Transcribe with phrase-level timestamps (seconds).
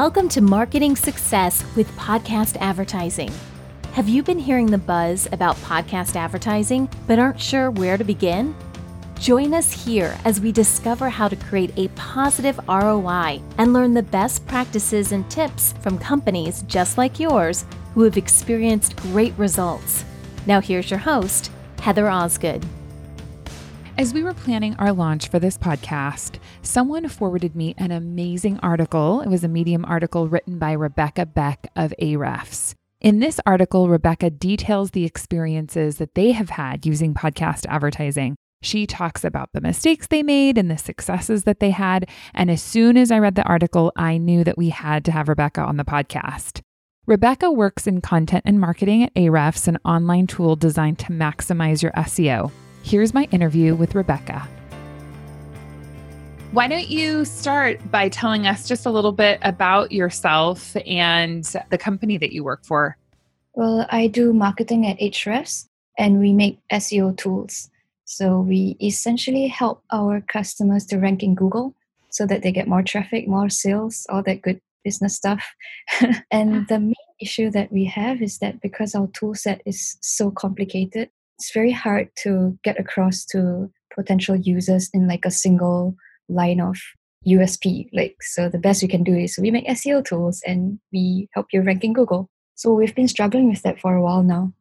[0.00, 3.32] Welcome to Marketing Success with Podcast Advertising.
[3.94, 8.54] Have you been hearing the buzz about podcast advertising but aren't sure where to begin?
[9.18, 14.02] Join us here as we discover how to create a positive ROI and learn the
[14.02, 20.04] best practices and tips from companies just like yours who have experienced great results.
[20.44, 21.50] Now, here's your host,
[21.80, 22.66] Heather Osgood.
[23.98, 29.22] As we were planning our launch for this podcast, someone forwarded me an amazing article.
[29.22, 32.74] It was a Medium article written by Rebekah Bek of Ahrefs.
[33.00, 38.36] In this article, Rebekah details the experiences that they have had using podcast advertising.
[38.60, 42.06] She talks about the mistakes they made and the successes that they had.
[42.34, 45.30] And as soon as I read the article, I knew that we had to have
[45.30, 46.60] Rebekah on the podcast.
[47.06, 51.92] Rebecca works in content and marketing at Ahrefs, an online tool designed to maximize your
[51.92, 52.52] SEO.
[52.86, 54.46] Here's my interview with Rebekah.
[56.52, 61.78] Why don't you start by telling us just a little bit about yourself and the
[61.78, 62.96] company that you work for?
[63.54, 65.66] Well, I do marketing at Ahrefs
[65.98, 67.70] and we make SEO tools.
[68.04, 71.74] So we essentially help our customers to rank in Google
[72.10, 75.44] so that they get more traffic, more sales, all that good business stuff.
[76.30, 80.30] and the main issue that we have is that because our tool set is so
[80.30, 85.96] complicated, it's very hard to get across to potential users in like a single
[86.28, 86.76] line of
[87.26, 87.88] USP.
[87.92, 91.46] Like, so the best we can do is we make SEO tools and we help
[91.52, 92.30] you rank in Google.
[92.54, 94.52] So we've been struggling with that for a while now.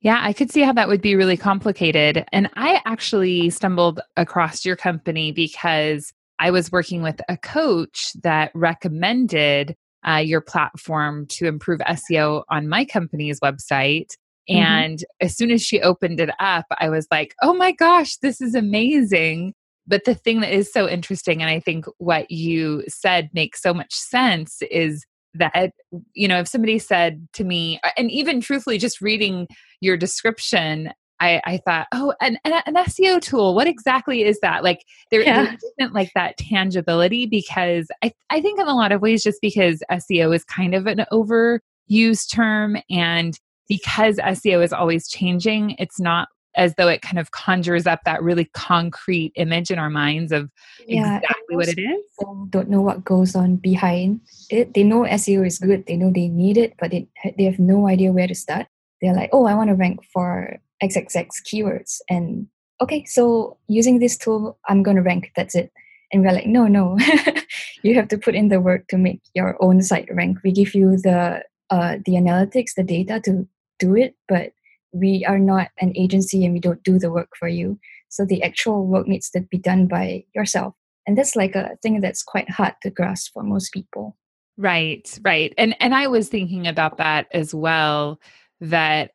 [0.00, 2.24] Yeah, I could see how that would be really complicated.
[2.32, 8.50] And I actually stumbled across your company because I was working with a coach that
[8.54, 9.74] recommended
[10.06, 14.10] uh, your platform to improve SEO on my company's website.
[14.48, 14.62] Mm-hmm.
[14.62, 18.40] And as soon as she opened it up, I was like, oh my gosh, this
[18.40, 19.54] is amazing.
[19.86, 23.72] But the thing that is so interesting, and I think what you said makes so
[23.72, 25.72] much sense, is that,
[26.12, 29.46] you know, if somebody said to me, and even truthfully, just reading
[29.80, 33.54] your description, I, I thought, oh, an, an, an, SEO tool.
[33.54, 34.62] What exactly is that?
[34.62, 35.44] Like there, yeah.
[35.44, 39.40] there isn't like that tangibility because I, I think in a lot of ways, just
[39.40, 43.38] because SEO is kind of an overused term and
[43.68, 48.22] because SEO is always changing, it's not as though it kind of conjures up that
[48.22, 50.50] really concrete image in our minds of
[50.86, 52.02] yeah, exactly what it is.
[52.48, 54.74] Don't know what goes on behind it.
[54.74, 55.86] They know SEO is good.
[55.86, 57.06] They know they need it, but they
[57.36, 58.66] they have no idea where to start.
[59.00, 62.46] They're like, oh, I want to rank for XXX keywords, and
[62.80, 65.32] okay, so using this tool, I'm going to rank.
[65.36, 65.70] That's it.
[66.12, 66.96] And we're like, no, no,
[67.82, 70.38] you have to put in the work to make your own site rank.
[70.42, 73.46] We give you the uh, the analytics, the data to
[73.78, 74.52] do it, but
[74.92, 77.78] we are not an agency and we don't do the work for you.
[78.08, 80.74] So the actual work needs to be done by yourself.
[81.06, 84.16] And that's like a thing that's quite hard to grasp for most people.
[84.56, 85.52] Right, right.
[85.58, 88.20] And and I was thinking about that as well
[88.60, 89.10] that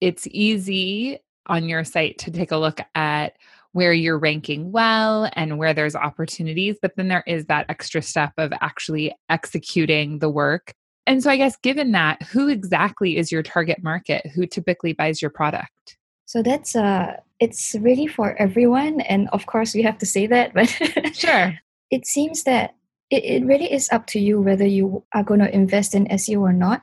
[0.00, 3.36] it's easy on your site to take a look at
[3.72, 8.32] where you're ranking well and where there's opportunities, but then there is that extra step
[8.36, 10.74] of actually executing the work
[11.10, 14.24] and so, I guess, given that, who exactly is your target market?
[14.32, 15.96] Who typically buys your product?
[16.26, 20.54] So that's uh, it's really for everyone, and of course, we have to say that.
[20.54, 20.68] But
[21.12, 21.58] sure,
[21.90, 22.76] it seems that
[23.10, 26.42] it, it really is up to you whether you are going to invest in SEO
[26.42, 26.82] or not,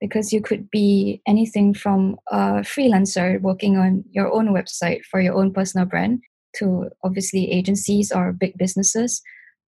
[0.00, 5.34] because you could be anything from a freelancer working on your own website for your
[5.34, 6.22] own personal brand
[6.56, 9.20] to obviously agencies or big businesses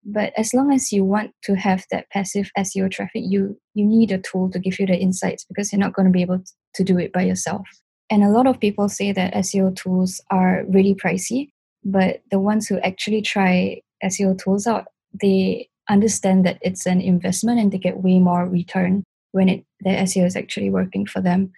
[0.05, 4.11] but as long as you want to have that passive seo traffic you you need
[4.11, 6.43] a tool to give you the insights because you're not going to be able
[6.75, 7.67] to do it by yourself.
[8.11, 11.51] And a lot of people say that seo tools are really pricey
[11.85, 14.87] but the ones who actually try seo tools out
[15.21, 19.91] they understand that it's an investment and they get way more return when it the
[19.91, 21.53] seo is actually working for them.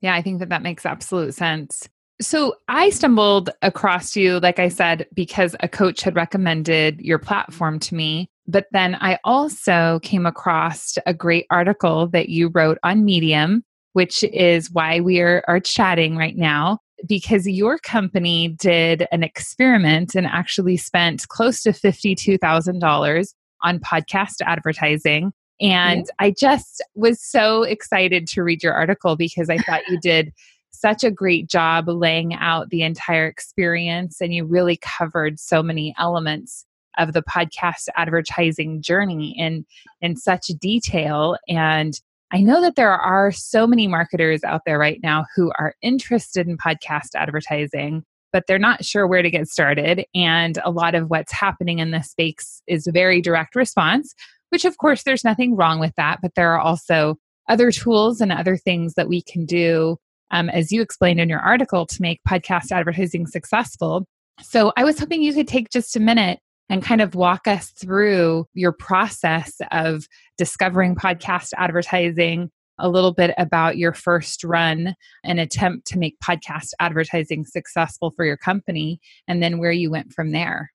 [0.00, 1.88] Yeah i think that that makes absolute sense
[2.20, 7.78] so I stumbled across you, like I said, because a coach had recommended your platform
[7.80, 8.28] to me.
[8.46, 13.62] But then I also came across a great article that you wrote on Medium,
[13.92, 20.14] which is why we are, are chatting right now, because your company did an experiment
[20.14, 25.32] and actually spent close to $52,000 on podcast advertising.
[25.60, 26.06] And.
[26.20, 30.32] I just was so excited to read your article because I thought you did
[30.80, 35.94] such a great job laying out the entire experience, and you really covered so many
[35.98, 36.64] elements
[36.98, 39.64] of the podcast advertising journey in
[40.00, 45.00] in such detail and I know that there are so many marketers out there right
[45.02, 50.04] now who are interested in podcast advertising, but they're not sure where to get started.
[50.14, 54.14] And a lot of what's happening in this space is very direct response,
[54.50, 57.16] which of course there's nothing wrong with that, but there are also
[57.48, 59.96] other tools and other things that we can do,
[60.30, 64.06] um, as you explained in your article, to make podcast advertising successful.
[64.42, 66.38] So I was hoping you could take just a minute
[66.68, 73.34] and kind of walk us through your process of discovering podcast advertising, a little bit
[73.38, 74.94] about your first run
[75.24, 80.12] and attempt to make podcast advertising successful for your company, and then where you went
[80.12, 80.70] from there.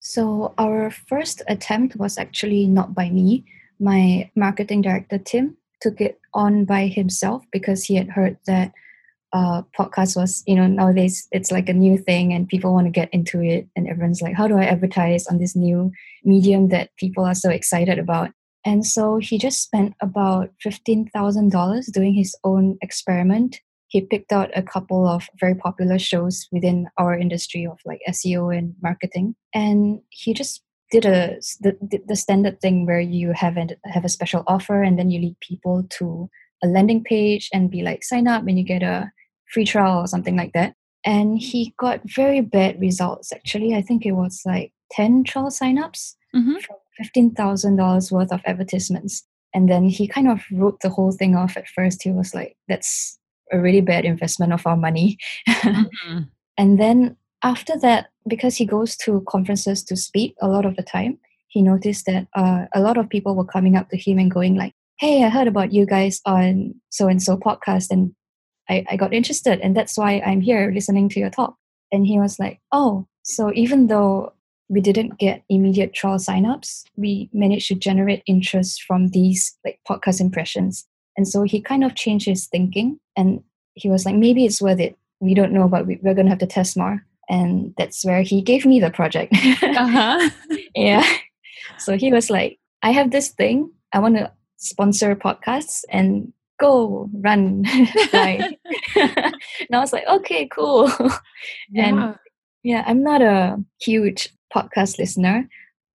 [0.00, 3.44] So, our first attempt was actually not by me.
[3.80, 8.72] My marketing director, Tim, took it on by himself because he had heard that
[9.32, 12.90] uh, podcast was, you know, nowadays it's like a new thing and people want to
[12.90, 13.68] get into it.
[13.76, 15.92] And everyone's like, how do I advertise on this new
[16.24, 18.30] medium that people are so excited about?
[18.64, 23.60] And so he just spent about $15,000 doing his own experiment.
[23.88, 28.56] He picked out a couple of very popular shows within our industry of like SEO
[28.56, 29.34] and marketing.
[29.54, 34.08] And he just did a the, the standard thing where you have a, have a
[34.08, 36.30] special offer and then you lead people to
[36.62, 39.10] a landing page and be like sign up and you get a
[39.52, 40.74] free trial or something like that.
[41.04, 43.32] And he got very bad results.
[43.32, 46.56] Actually i think it was like 10 trial signups mm-hmm.
[46.58, 46.76] from
[47.14, 49.24] $15000 worth of advertisements.
[49.54, 52.02] And then he kind of wrote the whole thing off at first.
[52.02, 53.18] He was like that's
[53.50, 55.18] a really bad investment of our money.
[55.48, 56.20] Mm-hmm.
[56.56, 60.82] and then after that because he goes to conferences to speak a lot of the
[60.82, 61.18] time
[61.48, 64.54] he noticed that uh, a lot of people were coming up to him and going
[64.54, 68.14] like hey i heard about you guys on so and so podcast and
[68.68, 71.56] I, I got interested and that's why i'm here listening to your talk.
[71.90, 74.32] And he was like oh so even though
[74.68, 80.20] we didn't get immediate trial signups we managed to generate interest from these like podcast
[80.20, 80.86] impressions.
[81.16, 83.42] And so he kind of changed his thinking and
[83.74, 84.96] he was like maybe it's worth it.
[85.20, 87.04] We don't know but we, we're going to have to test more.
[87.30, 89.34] And that's where he gave me the project.
[89.62, 90.30] Uh-huh.
[90.74, 91.04] yeah.
[91.78, 93.70] So he was like i have this thing.
[93.92, 97.64] I want to sponsor podcasts and go run
[98.14, 98.56] and
[99.72, 100.90] i was like okay cool.
[101.70, 101.88] Yeah.
[101.88, 102.18] and
[102.62, 102.84] yeah.
[102.86, 105.48] i'm not a huge podcast listener.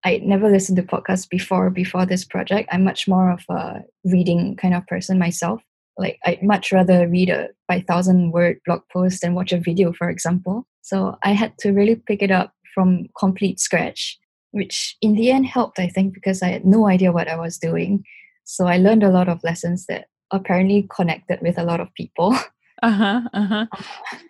[0.04, 2.68] I never listened to podcasts before before this project.
[2.72, 5.60] I'm much more of a reading kind of person myself.
[5.96, 10.08] Like i'd much rather read a 5000 word blog post than watch a video for
[10.08, 10.66] example.
[10.82, 14.18] So i had to really pick it up from complete scratch
[14.52, 17.58] which in the end helped i think because i had no idea what i was
[17.58, 18.04] doing.
[18.44, 22.36] So i learned a lot of lessons that apparently connected with a lot of people.
[22.80, 23.66] Uh-huh, uh-huh.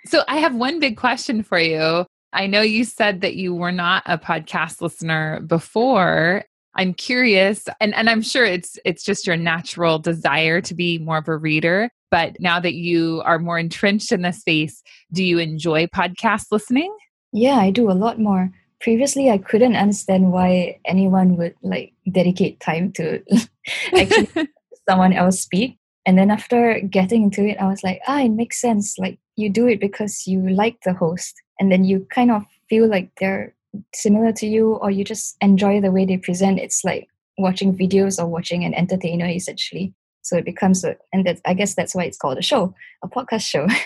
[0.06, 2.06] So I have one big question for you.
[2.32, 6.44] I know you said that you were not a podcast listener before.
[6.74, 11.18] I'm curious and, and I'm sure it's it's just your natural desire to be more
[11.18, 11.90] of a reader.
[12.10, 16.94] But now that you are more entrenched in the space, do you enjoy podcast listening?
[17.32, 18.50] Yeah, I do a lot more.
[18.80, 23.22] Previously I couldn't understand why anyone would like dedicate time to
[23.94, 24.48] actually
[24.88, 25.78] someone else speak
[26.08, 28.99] and then after getting into it i was like ah it makes sense.
[28.99, 32.88] Like you do it because you like the host and then you kind of feel
[32.88, 33.55] like they're
[33.94, 36.58] similar to you or you just enjoy the way they present.
[36.58, 39.94] It's like watching videos or watching an entertainer essentially.
[40.22, 43.08] So it becomes a and that i guess that's why it's called a show a
[43.08, 43.66] podcast show.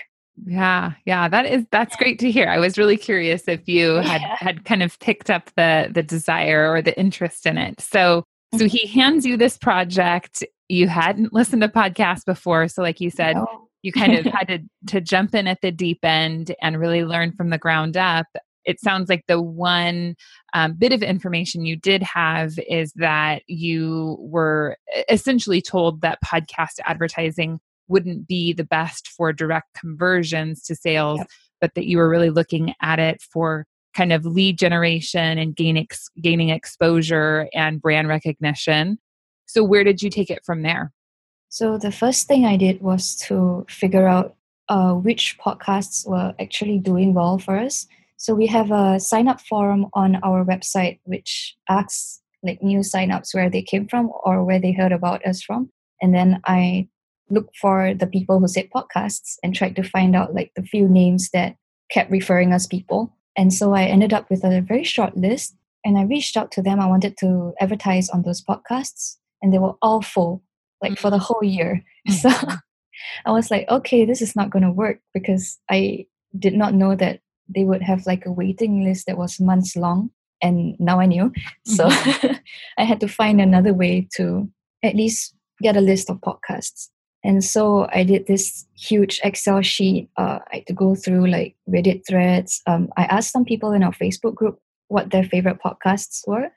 [0.47, 2.49] Yeah yeah that is that's great to hear.
[2.49, 4.37] I was really curious if you had yeah.
[4.39, 7.83] had kind of picked up the the desire or the interest in it.
[7.83, 8.25] So
[8.57, 10.45] so he hands you this project.
[10.69, 12.69] You hadn't listened to podcasts before.
[12.69, 13.69] So, like you said, no.
[13.83, 17.33] you kind of had to, to jump in at the deep end and really learn
[17.33, 18.27] from the ground up.
[18.65, 20.15] It sounds like the one
[20.55, 24.77] um, bit of information you did have is that you were
[25.09, 31.29] essentially told that podcast advertising wouldn't be the best for direct conversions to sales, yep.
[31.61, 35.77] but that you were really looking at it for kind of lead generation and gain
[35.77, 38.99] ex- gaining exposure and brand recognition.
[39.47, 40.93] So, where did you take it from there?
[41.49, 44.37] So, the first thing I did was to figure out
[44.69, 47.87] uh, which podcasts were actually doing well for us.
[48.17, 53.35] So, we have a sign up forum on our website which asks like new signups
[53.35, 55.71] where they came from or where they heard about us from.
[56.01, 56.89] And then I
[57.31, 60.89] looked for the people who said podcasts and tried to find out like the few
[60.89, 61.57] names that
[61.91, 63.17] kept referring us people.
[63.37, 66.63] And so I ended up with a very short list and I reached out to
[66.63, 66.81] them.
[66.81, 70.43] I wanted to advertise on those podcasts and they were all full,
[70.81, 71.23] like for the mm.
[71.23, 71.85] whole year.
[72.11, 72.57] So mm-hmm.
[73.27, 76.07] I was like, okay, this is not going to work because I
[76.39, 80.11] did not know that they would have like a waiting list that was months long.
[80.43, 81.33] And now I knew.
[81.65, 82.35] So mm-hmm.
[82.79, 84.49] I had to find another way to
[84.83, 86.89] at least get a list of podcasts.
[87.25, 90.09] And so I did this huge Excel sheet.
[90.17, 92.61] Uh, I had to go through like Reddit threads.
[92.67, 96.51] Um, I asked some people in our Facebook group what their favorite podcasts were.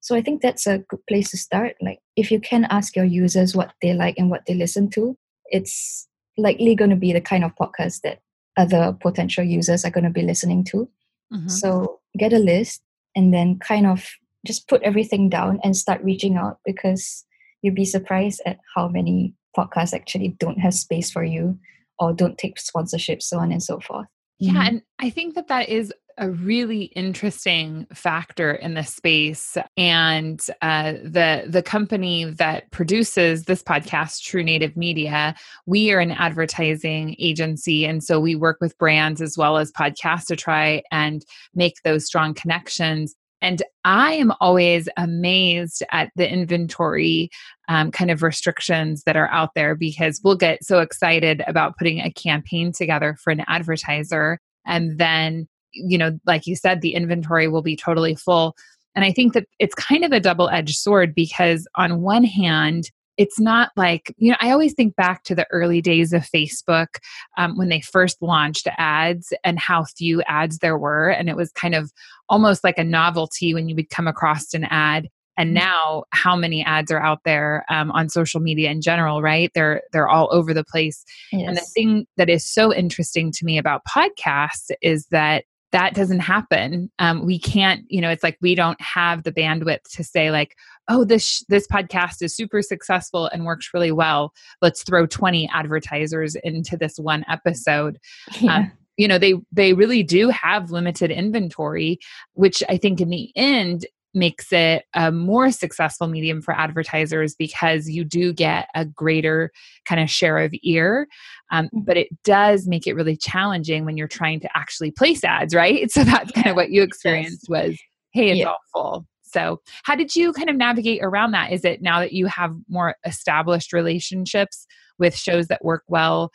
[0.00, 1.76] So I think that's a good place to start.
[1.80, 5.16] Like if you can ask your users what they like and what they listen to,
[5.46, 6.08] it's
[6.38, 8.20] likely going to be the kind of podcast that
[8.56, 10.88] other potential users are going to be listening to.
[11.32, 11.48] Mm-hmm.
[11.48, 12.82] So get a list
[13.14, 14.08] and then kind of
[14.46, 17.24] just put everything down and start reaching out because
[17.62, 21.58] you'd be surprised at how many podcasts actually don't have space for you
[21.98, 24.06] or don't take sponsorships, so on and so forth.
[24.38, 24.60] Yeah, mm-hmm.
[24.60, 30.92] and I think that that is a really interesting factor in the space and uh,
[30.92, 35.34] the the company that produces this podcast true native media
[35.66, 40.26] we are an advertising agency and so we work with brands as well as podcasts
[40.26, 47.30] to try and make those strong connections and I am always amazed at the inventory
[47.68, 52.00] um, kind of restrictions that are out there because we'll get so excited about putting
[52.00, 54.38] a campaign together for an advertiser.
[54.64, 58.56] And then, you know, like you said, the inventory will be totally full.
[58.94, 62.90] And I think that it's kind of a double edged sword because, on one hand,
[63.16, 66.98] it's not like you know i always think back to the early days of facebook
[67.36, 71.50] um, when they first launched ads and how few ads there were and it was
[71.52, 71.92] kind of
[72.28, 75.66] almost like a novelty when you would come across an ad and mm-hmm.
[75.66, 79.82] now how many ads are out there um, on social media in general right they're
[79.92, 81.48] they're all over the place yes.
[81.48, 86.20] and the thing that is so interesting to me about podcasts is that that doesn't
[86.20, 86.90] happen.
[86.98, 90.56] Um, we can't you know it's like we don't have the bandwidth to say like
[90.88, 94.32] oh this this podcast is super successful and works really well.
[94.62, 97.98] Let's throw 20 advertisers into this one episode.
[98.40, 98.56] Yeah.
[98.56, 101.98] um, you know they they really do have limited inventory
[102.34, 107.88] which i think in the end makes it a more successful medium for advertisers because
[107.88, 109.52] you do get a greater
[109.84, 111.06] kind of share of ear.
[111.52, 111.80] Um, mm-hmm.
[111.84, 115.90] but it does make it really challenging when you're trying to actually place ads, right?
[115.96, 117.78] So that's kind of what you experienced was,
[118.12, 118.48] hey, it's yeah.
[118.48, 119.06] all full.
[119.22, 121.52] So, how did you kind of navigate around that?
[121.52, 124.66] Is it now that you have more established relationships
[124.98, 126.30] with shows that work well,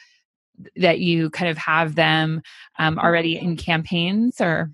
[0.76, 2.42] that you kind of have them
[2.80, 4.72] um, already in campaigns or?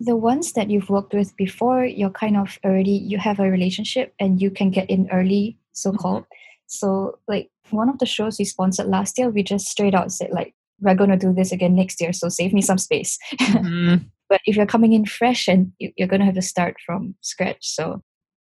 [0.00, 4.14] The ones that you've worked with before, you're kind of already, you have a relationship
[4.18, 6.22] and you can get in early, so called.
[6.22, 6.34] Mm-hmm.
[6.66, 10.30] So, like one of the shows we sponsored last year, we just straight out said,
[10.30, 13.18] like, we're going to do this again next year, so save me some space.
[13.40, 14.06] Mm-hmm.
[14.28, 17.66] But if you're coming in fresh and you're going to have to start from scratch,
[17.66, 18.00] so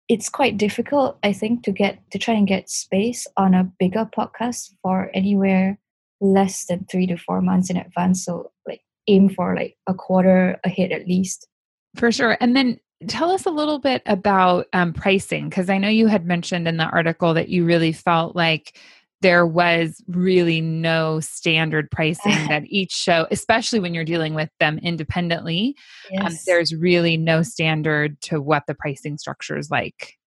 [0.08, 4.08] it's quite difficult, I think, to get to try and get space on a bigger
[4.15, 5.79] podcast for anywhere
[6.20, 8.25] less than three to four months in advance.
[8.25, 11.48] So like aim for like a quarter ahead at least.
[11.96, 12.38] For sure.
[12.39, 16.25] And then tell us a little bit about um, pricing because I know you had
[16.25, 18.77] mentioned in the article that you really felt like
[19.22, 24.79] there was really no standard pricing that each show especially when you're dealing with them
[24.79, 25.75] independently
[26.17, 26.34] um, yes.
[26.34, 30.17] um, there's really no standard to what the pricing structure is like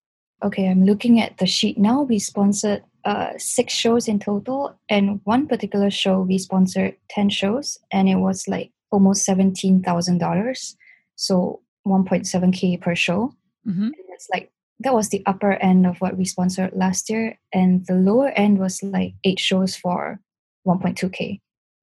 [0.44, 5.20] okay i'm looking at the sheet now we sponsored uh, six shows in total and
[5.24, 10.74] one particular show we sponsored 10 shows and it was like almost $17000
[11.16, 13.34] so 1.7k per show
[13.66, 13.90] mm-hmm.
[14.08, 17.94] it's like that was the upper end of what we sponsored last year and the
[17.94, 20.18] lower end was like eight shows for
[20.66, 21.40] 1.2k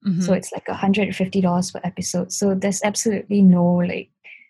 [0.08, 0.22] mm-hmm.
[0.22, 4.10] so it's like $150 per episode so there's absolutely no like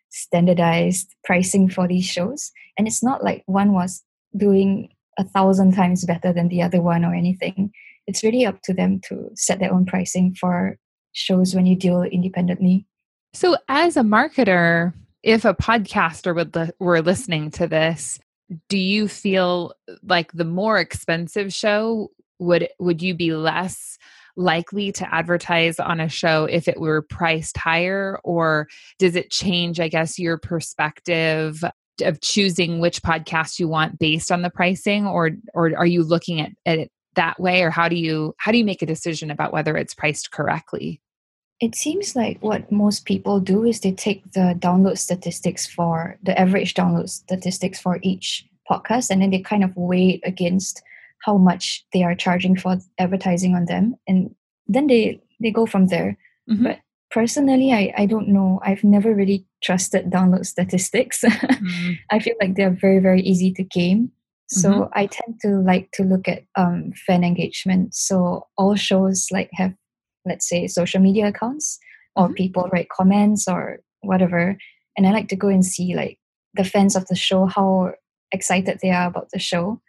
[0.09, 4.03] standardized pricing for these shows and it's not like one was
[4.37, 7.71] doing a thousand times better than the other one or anything.
[8.07, 10.77] It's really up to them to set their own pricing for
[11.13, 12.85] shows when you deal independently.
[13.33, 18.19] So as a marketer if a podcaster would li- were listening to this
[18.67, 23.97] do you feel like the more expensive show would would you be less
[24.35, 28.19] likely to advertise on a show if it were priced higher?
[28.23, 31.63] Or does it change i guess your perspective
[32.01, 36.41] of choosing which podcast you want based on the pricing or or are you looking
[36.41, 37.61] at, at it that way?
[37.63, 41.01] Or how do you how do you make a decision about whether it's priced correctly?
[41.59, 46.37] It seems like what most people do is they take the download statistics for the
[46.39, 50.81] average download statistics for each podcast and then they kind of weigh it against
[51.23, 54.33] how much they are charging for advertising on them and
[54.67, 56.17] then they they go from there.
[56.49, 56.63] Mm-hmm.
[56.63, 56.79] but
[57.11, 58.59] personally I, I don't know.
[58.63, 61.23] I've never really trusted download statistics.
[61.61, 61.93] Mm-hmm.
[62.09, 64.11] i feel like they're very very easy to game.
[64.47, 64.93] So mm-hmm.
[64.93, 67.93] i tend to like to look at um, fan engagement.
[67.93, 69.73] So all shows like have
[70.25, 71.79] let's say social media accounts
[72.15, 72.33] or mm-hmm.
[72.35, 74.57] people write comments or whatever.
[74.97, 76.17] And i like to go and see like
[76.55, 77.93] the fans of the show how
[78.31, 79.81] excited they are about the show.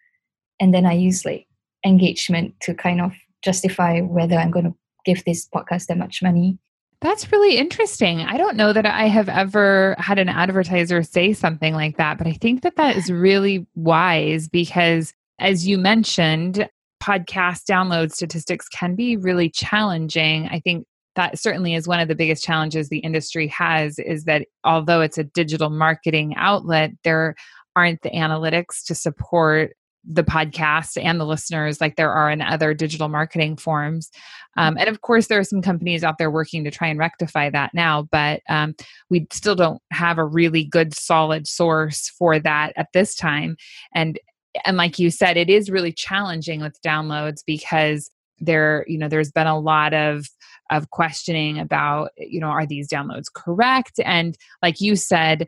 [0.61, 1.47] And then i use like
[1.85, 3.13] engagement to kind of
[3.43, 4.75] justify whether i'm going to
[5.05, 6.59] give this podcast that much money
[7.03, 8.21] That's really interesting.
[8.21, 12.29] I don't know that I have ever had an advertiser say something like that, but
[12.29, 16.69] I think that that is really wise because, as you mentioned,
[17.03, 20.47] podcast download statistics can be really challenging.
[20.47, 24.47] I think that certainly is one of the biggest challenges the industry has is that
[24.63, 27.35] although it's a digital marketing outlet, there
[27.75, 29.73] aren't the analytics to support
[30.05, 34.11] the podcast and the listeners like there are in other digital marketing forms.
[34.57, 37.51] Um, and of course, there are some companies out there working to try and rectify
[37.51, 38.75] that now, but um,
[39.11, 43.57] we still don't have a really good, solid source for that at this time.
[43.95, 44.19] And
[44.67, 49.33] and like you said, it is really challenging with downloads because there, you know, there's
[49.33, 50.27] been a lot of
[50.71, 54.01] of questioning about, you know, are these downloads correct?
[54.05, 55.47] And like you said,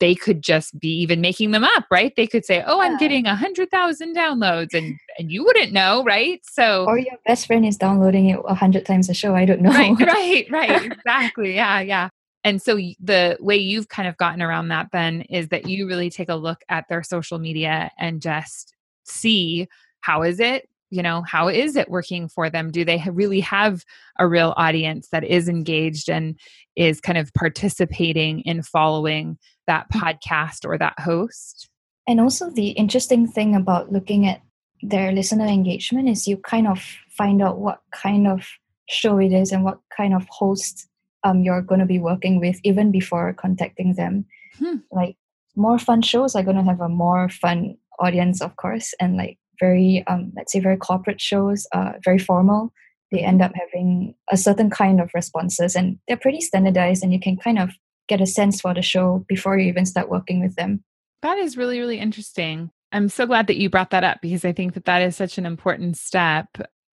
[0.00, 2.12] they could just be even making them up, right?
[2.16, 6.02] They could say, "Oh, I'm getting a hundred thousand downloads," and and you wouldn't know,
[6.04, 6.40] right?
[6.44, 9.34] So, or your best friend is downloading it a hundred times a show.
[9.34, 9.70] I don't know.
[9.70, 10.92] Right, right, right.
[10.92, 11.54] exactly.
[11.54, 12.08] Yeah, yeah.
[12.42, 16.10] And so the way you've kind of gotten around that then is that you really
[16.10, 18.74] take a look at their social media and just
[19.04, 19.66] see
[20.00, 23.84] how is it you know how is it working for them do they really have
[24.18, 26.38] a real audience that is engaged and
[26.76, 30.00] is kind of participating in following that mm.
[30.00, 31.68] podcast or that host.
[32.06, 34.40] And also, the interesting thing about looking at
[34.82, 38.46] their listener engagement is you kind of find out what kind of
[38.88, 40.86] show it is and what kind of host
[41.24, 44.26] um, you're going to be working with even before contacting them.
[44.58, 44.76] Hmm.
[44.92, 45.16] Like,
[45.56, 49.38] more fun shows are going to have a more fun audience, of course, and like
[49.60, 52.72] very, um, let's say, very corporate shows, uh, very formal.
[53.12, 57.20] They end up having a certain kind of responses, and they're pretty standardized, and you
[57.20, 57.70] can kind of
[58.08, 60.84] get a sense for the show before you even start working with them.
[61.22, 62.70] That is really, really interesting.
[62.92, 65.38] I'm so glad that you brought that up because I think that that is such
[65.38, 66.46] an important step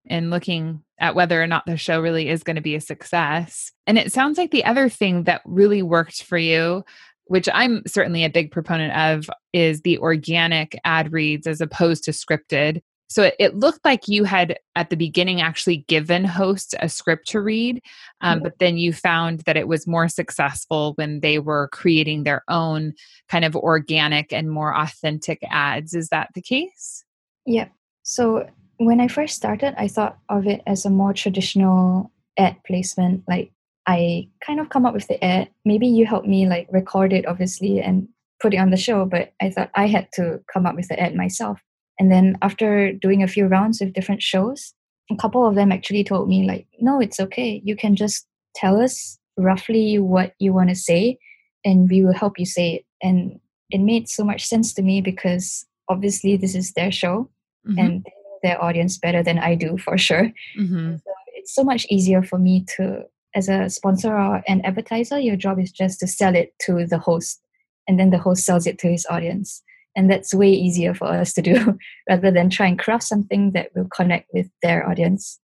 [0.04, 3.72] in looking at whether or not the show really is going to be a success.
[3.86, 6.84] And it sounds like the other thing that really worked for you,
[7.26, 12.10] which I'm certainly a big proponent of, is the organic ad reads as opposed to
[12.10, 12.82] scripted.
[13.08, 17.28] So it, it, looked like you had at the beginning actually given hosts a script
[17.28, 17.80] to read,
[18.22, 22.42] um, but then you found that it was more successful when they were creating their
[22.48, 22.94] own
[23.28, 25.94] kind of organic and more authentic ads.
[25.94, 27.04] Is that the case?
[27.46, 27.68] Yeah.
[28.02, 28.48] So
[28.78, 33.22] when I first started, I thought of it as a more traditional ad placement.
[33.28, 33.52] Like
[33.86, 35.50] I kind of come up with the ad.
[35.64, 38.08] Maybe you help me like record it, obviously, and
[38.40, 39.04] put it on the show.
[39.04, 41.60] But I thought I had to come up with the ad myself.
[41.98, 44.74] And then after doing a few rounds with different shows,
[45.10, 47.60] a couple of them actually told me, like, no, it's okay.
[47.64, 51.18] You can just tell us roughly what you want to say
[51.64, 52.84] and we will help you say it.
[53.02, 57.30] And it made so much sense to me because obviously this is their show
[57.66, 57.78] mm-hmm.
[57.78, 58.06] and
[58.42, 60.30] their audience better than I do for sure.
[60.58, 60.96] Mm-hmm.
[60.96, 65.36] So it's so much easier for me to, as a sponsor or an advertiser, your
[65.36, 67.40] job is just to sell it to the host
[67.86, 69.62] and then the host sells it to his audience.
[69.96, 73.70] And that's way easier for us to do rather than try and craft something that
[73.74, 75.38] will connect with their audience.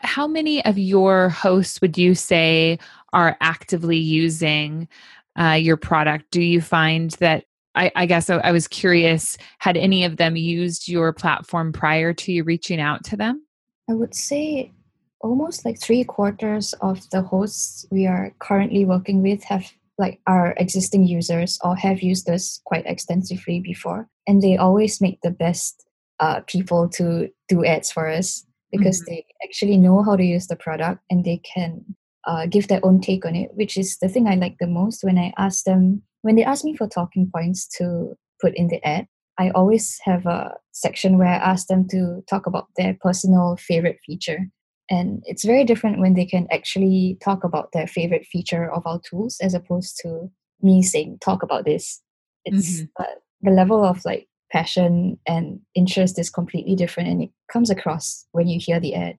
[0.00, 2.78] How many of your hosts would you say
[3.12, 4.88] are actively using
[5.38, 6.30] uh, your product?
[6.30, 10.36] Do you find that I, I guess I, I was curious had any of them
[10.36, 13.46] used your platform prior to you reaching out to them?
[13.88, 14.72] I would say
[15.24, 20.54] almost like three quarters of the hosts we are currently working with have like our
[20.58, 25.86] existing users or have used us quite extensively before and they always make the best
[26.20, 29.14] uh, people to do ads for us because mm-hmm.
[29.14, 31.82] they actually know how to use the product and they can
[32.26, 35.02] uh, give their own take on it which is the thing i like the most
[35.04, 38.86] when i ask them when they ask me for talking points to put in the
[38.86, 39.06] ad
[39.38, 43.98] i always have a section where i ask them to talk about their personal favorite
[44.04, 44.50] feature
[44.90, 49.00] and it's very different when they can actually talk about their favorite feature of our
[49.00, 50.30] tools as opposed to
[50.62, 52.02] me saying talk about this
[52.44, 53.02] it's mm-hmm.
[53.02, 58.26] uh, the level of like passion and interest is completely different and it comes across
[58.32, 59.16] when you hear the ad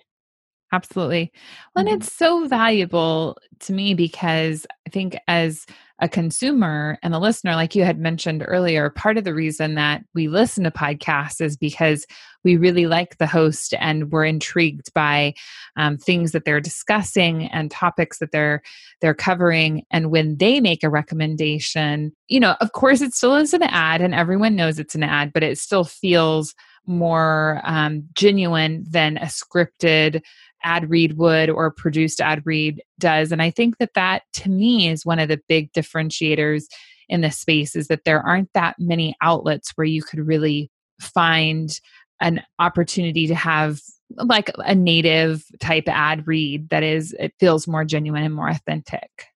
[0.71, 1.31] absolutely
[1.75, 1.93] well, mm-hmm.
[1.93, 5.65] and it's so valuable to me because i think as
[5.99, 10.03] a consumer and a listener, like you had mentioned earlier, part of the reason that
[10.13, 12.05] we listen to podcasts is because
[12.43, 15.33] we really like the host and we're intrigued by
[15.77, 18.61] um, things that they're discussing and topics that they're
[19.01, 19.83] they're covering.
[19.89, 24.01] And when they make a recommendation, you know, of course, it still is an ad,
[24.01, 26.53] and everyone knows it's an ad, but it still feels
[26.87, 30.21] more um, genuine than a scripted
[30.63, 33.31] ad read would or produced ad read does.
[33.31, 36.63] And i think that that to me is one of the big differentiators
[37.07, 41.79] in this space is that there aren't that many outlets where you could really find
[42.21, 43.79] an opportunity to have
[44.17, 49.27] like a native type ad read that is it feels more genuine and more authentic.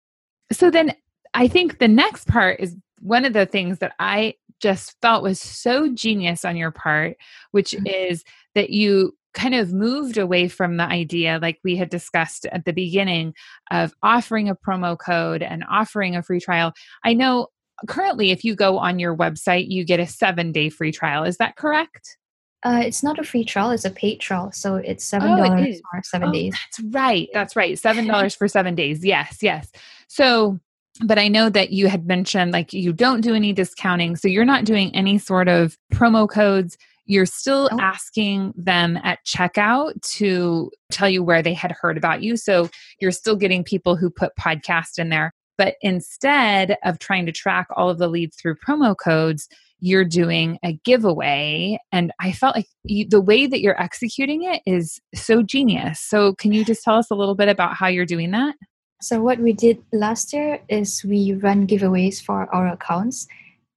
[0.51, 0.93] So then
[1.33, 5.39] i think the next part is one of the things that i just felt was
[5.39, 7.15] so genius on your part
[7.52, 7.88] which mm-hmm.
[7.88, 8.24] is
[8.56, 12.74] that you kind of moved away from the idea like we had discussed at the
[12.74, 13.34] beginning
[13.72, 17.48] of offering a promo code and offering a free trial i know
[17.88, 21.38] currently if you go on your website you get a seven day free trial is
[21.38, 22.17] that correct
[22.63, 24.52] uh, it's not a free trial; it's a paid trial.
[24.52, 26.54] So it's seven dollars oh, it for seven oh, days.
[26.54, 27.30] That's right.
[27.34, 27.80] That's right.
[27.80, 29.06] Seven dollars for seven days.
[29.06, 29.72] Yes, yes.
[30.10, 30.60] So,
[31.04, 34.45] but I know that you had mentioned like you don't do any discounting, so you're
[34.45, 36.78] not doing any sort of promo codes.
[37.06, 37.80] You're still oh.
[37.80, 42.38] asking them at checkout to tell you where they had heard about you.
[42.38, 45.34] So you're still getting people who put podcast in there.
[45.58, 49.49] But instead of trying to track all of the leads through promo codes,
[49.82, 54.62] you're doing a giveaway and i felt like you, the way that you're executing it
[54.65, 58.06] is so genius so can you just tell us a little bit about how you're
[58.06, 58.56] doing that
[59.01, 63.27] so what we did last year is we run giveaways for our accounts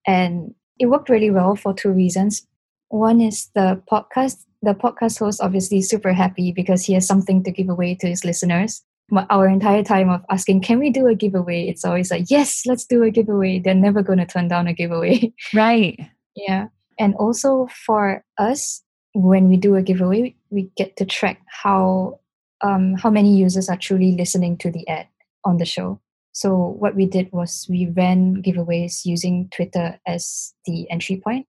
[0.07, 2.47] and it worked really well for two reasons
[2.89, 7.51] one is the podcast the podcast host obviously super happy because he has something to
[7.51, 8.83] give away to his listeners
[9.31, 11.69] our entire time of asking, can we do a giveaway?
[11.69, 13.59] It's always like, yes, let's do a giveaway.
[13.59, 15.33] They're never going to turn down a giveaway.
[15.55, 15.99] Right.
[16.35, 16.69] yeah.
[16.99, 18.83] And also for us,
[19.15, 22.21] when we do a giveaway, we get to track how
[22.63, 25.09] um, how many users are truly listening to the ad
[25.45, 26.01] on the show.
[26.33, 31.47] So what we did was we ran giveaways using Twitter as the entry point.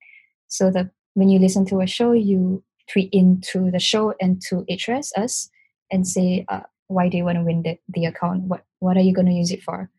[0.49, 4.65] So that when you listen to a show, you tweet into the show and to
[4.69, 5.49] Ahrefs us
[5.89, 9.01] and say, uh, why do you want to win the, the account what what are
[9.01, 9.89] you going to use it for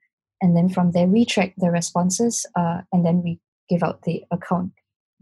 [0.40, 4.22] and then from there we track the responses uh, and then we give out the
[4.30, 4.70] account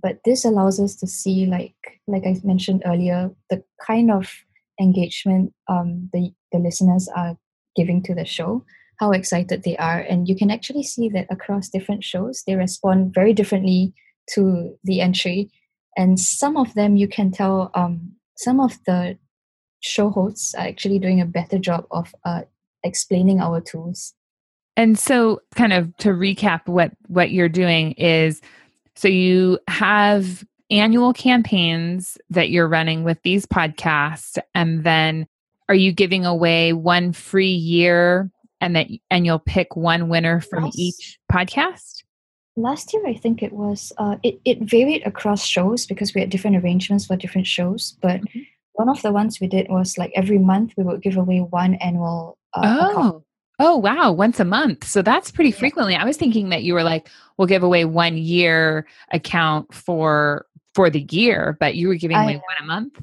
[0.02, 4.32] but this allows us to see like like i mentioned earlier the kind of
[4.80, 7.36] engagement um, the, the listeners are
[7.76, 8.64] giving to the show
[8.98, 13.12] how excited they are and you can actually see that across different shows they respond
[13.14, 13.92] very differently
[14.28, 15.50] to the entry
[15.96, 19.18] and some of them you can tell um, some of the
[19.80, 22.42] show hosts are actually doing a better job of uh,
[22.82, 24.14] explaining our tools.
[24.76, 28.40] And so, kind of to recap, what what you're doing is,
[28.94, 35.26] so you have annual campaigns that you're running with these podcasts, and then
[35.68, 40.66] are you giving away one free year, and that and you'll pick one winner from
[40.66, 40.78] yes.
[40.78, 42.04] each podcast?
[42.56, 43.92] Last year, I think it was.
[43.98, 48.20] Uh, it it varied across shows because we had different arrangements for different shows, but.
[48.20, 48.40] Mm-hmm
[48.74, 51.74] one of the ones we did was like every month we would give away one
[51.76, 53.24] annual uh, oh account.
[53.58, 56.82] oh wow once a month so that's pretty frequently i was thinking that you were
[56.82, 62.16] like we'll give away one year account for for the year but you were giving
[62.16, 63.00] away one a month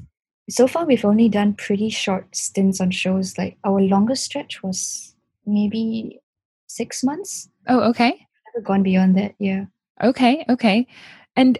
[0.50, 5.14] so far we've only done pretty short stints on shows like our longest stretch was
[5.46, 6.20] maybe
[6.66, 9.64] six months oh okay never gone beyond that yeah
[10.02, 10.86] okay okay
[11.36, 11.58] and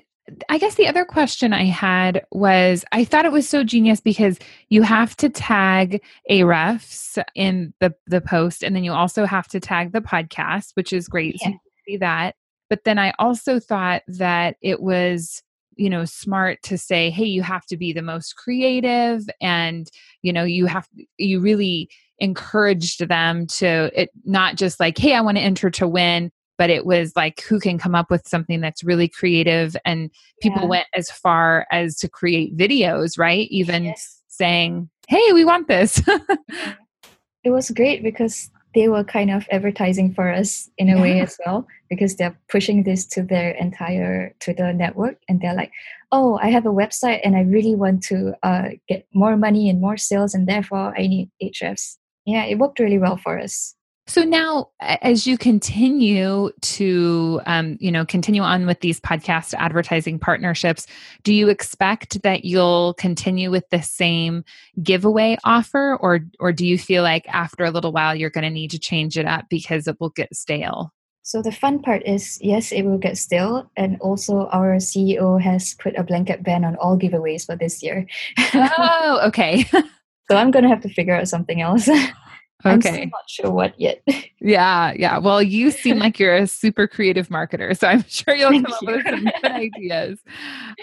[0.49, 4.39] I guess the other question I had was I thought it was so genius because
[4.69, 9.61] you have to tag Ahrefs in the the post and then you also have to
[9.61, 11.37] tag the podcast, which is great.
[11.41, 11.51] Yeah.
[11.51, 12.37] So see that.
[12.69, 15.43] But then I also thought that it was
[15.81, 19.89] you know smart to say hey you have to be the most creative and
[20.21, 21.89] you know you have you really
[22.19, 26.69] encouraged them to it not just like hey i want to enter to win but
[26.69, 30.11] it was like who can come up with something that's really creative and
[30.43, 30.69] people yeah.
[30.69, 34.21] went as far as to create videos right even yes.
[34.29, 36.03] saying hey we want this
[37.45, 41.03] it was great because they were kind of advertising for us in a yeah.
[41.03, 45.73] way as well because they're pushing this to their entire twitter network and they're like
[46.13, 49.81] oh i have a website and i really want to uh, get more money and
[49.81, 53.75] more sales and therefore i need Ahrefs yeah it worked really well for us
[54.11, 60.19] so now, as you continue to, um, you know, continue on with these podcast advertising
[60.19, 60.89] partnerships,
[61.23, 64.45] do you expect that you'll continue with the same
[64.83, 68.51] giveaway offer, or or do you feel like after a little while you're going to
[68.51, 70.93] need to change it up because it will get stale?
[71.23, 75.75] So the fun part is, yes, it will get stale, and also our CEO has
[75.75, 78.09] put a blanket ban on all giveaways for this year.
[78.55, 79.63] oh, okay.
[80.29, 81.89] so I'm going to have to figure out something else.
[82.65, 83.03] Okay.
[83.03, 84.03] I'm not sure what yet.
[84.41, 85.19] yeah, yeah.
[85.19, 88.83] Well, you seem like you're a super creative marketer, so I'm sure you'll come up
[88.83, 90.21] with some good ideas.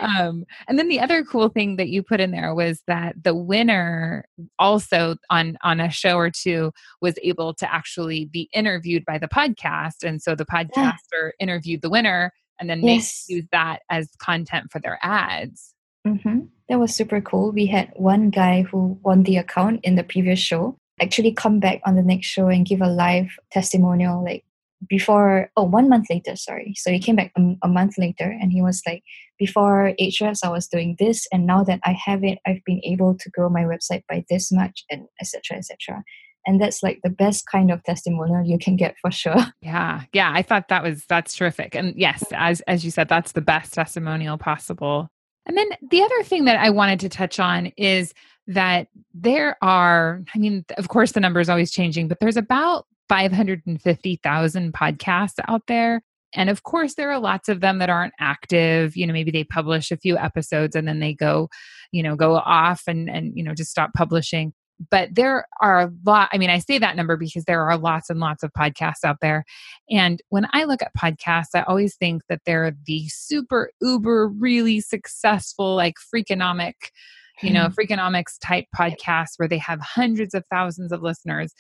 [0.02, 3.36] Um, and then the other cool thing that you put in there was that the
[3.36, 4.26] winner
[4.58, 9.28] also on on a show or two was able to actually be interviewed by the
[9.28, 11.30] podcast, and so the podcaster yeah.
[11.40, 13.26] interviewed the winner, and then yes.
[13.28, 15.74] they use that as content for their ads.
[16.08, 16.40] Mm-hmm.
[16.70, 17.52] That was super cool.
[17.52, 21.82] We had one guy who won the account in the previous show actually come back
[21.86, 24.44] on the next show and give a live testimonial like
[24.88, 26.74] before oh one month later sorry.
[26.78, 29.04] So he came back a, a month later and he was like
[29.40, 33.16] before Ahrefs i was doing this and now that i have it i've been able
[33.16, 36.04] to grow my website by this much and etc etc
[36.46, 39.36] and that's like the best kind of testimonial you can get for sure.
[39.62, 40.04] Yeah.
[40.14, 41.76] Yeah i thought that was that's terrific.
[41.76, 45.10] And yes as as you said that's the best testimonial possible
[45.48, 48.14] and then the other thing that i wanted to touch on is
[48.46, 52.86] that there are i mean of course the number is always changing but there's about
[53.10, 56.02] 550,000 podcasts out there.
[56.34, 58.98] And of course, there are lots of them that aren't active.
[58.98, 61.50] You know, maybe they publish a few episodes and then they go,
[61.92, 64.54] you know, go off and, and, you know, just stop publishing.
[64.92, 66.30] But there are a lot.
[66.32, 69.18] I mean, I say that number because there are lots and lots of podcasts out
[69.22, 69.44] there.
[69.90, 74.80] And when I look at podcasts, I always think that they're the super, uber, really
[74.82, 76.74] successful, like freakonomic
[77.44, 81.54] you know, freakonomics type podcasts where they have hundreds of thousands of listeners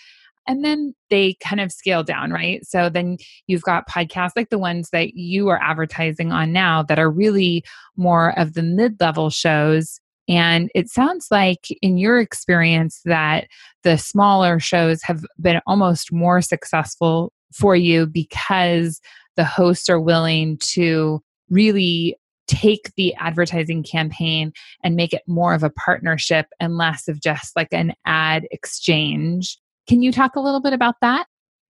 [0.47, 2.65] and then they kind of scale down, right?
[2.65, 6.99] So then you've got podcasts like the ones that you are advertising on now that
[6.99, 7.63] are really
[7.97, 9.99] more of the mid level shows.
[10.27, 13.47] And it sounds like, in your experience, that
[13.83, 18.99] the smaller shows have been almost more successful for you because
[19.35, 24.51] the hosts are willing to really take the advertising campaign
[24.83, 29.57] and make it more of a partnership and less of just like an ad exchange
[29.87, 31.27] can you talk a little bit about that?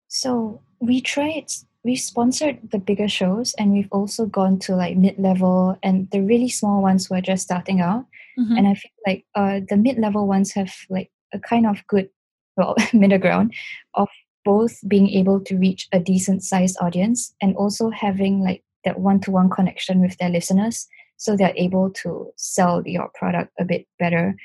[0.07, 1.45] So we tried
[1.83, 6.49] we sponsored the bigger shows and we've also gone to like mid-level and the really
[6.49, 8.05] small ones who are just starting out
[8.37, 8.55] mm-hmm.
[8.55, 12.09] and i feel like uh, the mid-level ones have like a kind of good
[12.55, 13.53] well middle ground
[13.95, 14.07] of
[14.45, 19.49] both being able to reach a decent sized audience and also having like that one-to-one
[19.49, 24.35] connection with their listeners so they're able to sell your product a bit better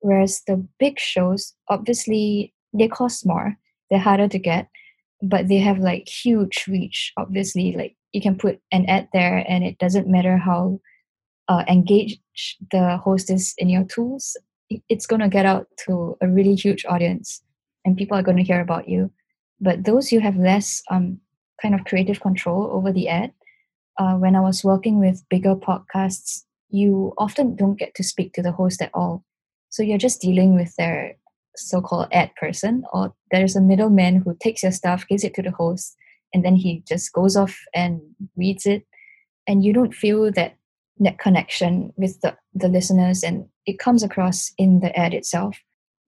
[0.00, 3.56] whereas the big shows obviously they cost more
[3.90, 4.68] they're harder to get
[5.22, 9.62] but they have like huge reach obviously like you can put an ad there and
[9.64, 10.80] it doesn't matter how
[11.50, 12.20] uh, engaged
[12.70, 14.36] the hostess in your tools
[14.88, 17.42] it's going to get out to a really huge audience
[17.84, 19.10] and people are going to hear about you.
[19.60, 21.18] But those you have less um,
[21.60, 23.32] kind of creative control over the ad
[23.98, 28.42] uh, when i was working with bigger podcasts you often don't get to speak to
[28.42, 29.24] the host at all.
[29.70, 31.16] So you're just dealing with their
[31.56, 35.50] so-called ad person or there's a middleman who takes your stuff gives it to the
[35.50, 35.96] host
[36.32, 38.00] and then he just goes off and
[38.36, 38.86] reads it.
[39.48, 40.54] And you don't feel that
[41.00, 45.58] that connection with the, the listeners and it comes across in the ad itself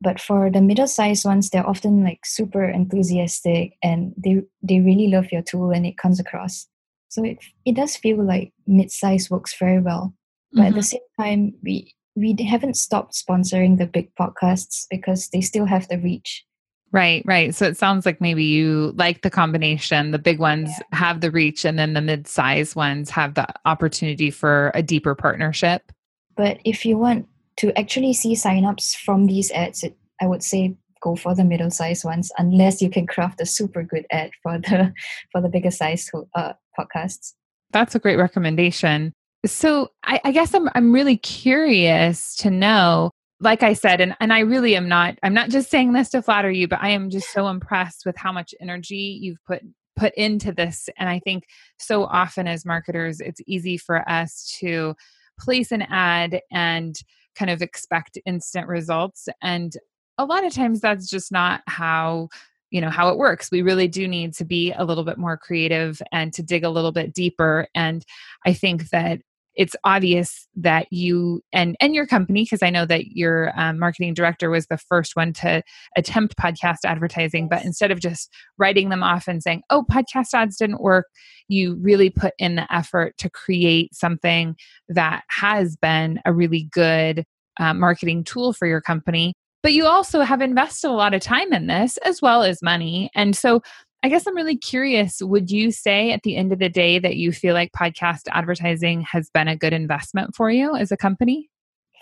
[0.01, 5.33] but for the middle-sized ones they're often like super enthusiastic and they they really love
[5.33, 6.67] your tool and it comes across
[7.09, 10.15] so it, it does feel like mid-size works very well
[10.53, 10.69] but mm-hmm.
[10.69, 10.85] at the mm-hmm.
[10.85, 15.99] same time we we haven't stopped sponsoring the big podcasts because they still have the
[15.99, 16.45] reach.
[16.93, 17.55] Right, right.
[17.55, 20.11] So it sounds like maybe you like the combination.
[20.11, 20.99] The big ones yeah.
[20.99, 25.15] have the reach, and then the mid size ones have the opportunity for a deeper
[25.15, 25.91] partnership.
[26.37, 27.27] But if you want
[27.57, 31.71] to actually see signups from these ads, it, I would say go for the middle
[31.71, 34.93] size ones, unless you can craft a super good ad for the
[35.33, 37.33] for the bigger size uh, podcasts.
[37.73, 39.15] That's a great recommendation.
[39.47, 43.11] So I, I guess I'm I'm really curious to know
[43.43, 46.23] like I said, and, and I really am not, I'm not just saying this to
[46.23, 49.63] flatter you, but I am just so impressed with how much energy you've put
[49.95, 50.89] put into this.
[50.99, 51.45] And I think
[51.79, 54.95] so often as marketers, it's easy for us to
[55.39, 56.97] place an ad and
[57.35, 59.29] kind of expect instant results.
[59.43, 59.77] And
[60.17, 62.29] a lot of times that's just not how
[62.71, 65.37] you know how it works we really do need to be a little bit more
[65.37, 68.03] creative and to dig a little bit deeper and
[68.47, 69.21] i think that
[69.55, 74.15] it's obvious that you and and your company because i know that your um, marketing
[74.15, 75.63] director was the first one to
[75.97, 80.57] attempt podcast advertising but instead of just writing them off and saying oh podcast ads
[80.57, 81.07] didn't work
[81.49, 84.57] you really put in the effort to create something
[84.89, 87.25] that has been a really good
[87.59, 89.35] uh, marketing tool for your company.
[89.63, 93.11] But you also have invested a lot of time in this as well as money.
[93.15, 93.63] And so
[94.05, 95.23] I guess I'm really curious.
[95.23, 99.03] Would you say at the end of the day that you feel like podcast advertising
[99.03, 101.49] has been a good investment for you as a company?